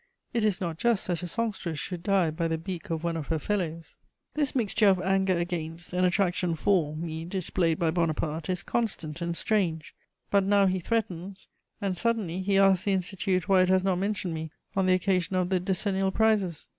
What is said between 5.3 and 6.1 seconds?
against and